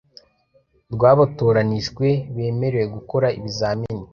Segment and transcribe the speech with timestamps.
[0.93, 4.05] rw’abatoranijwe bemerewe gukora ibizamini,